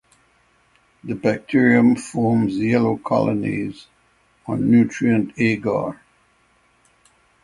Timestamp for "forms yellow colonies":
1.95-3.85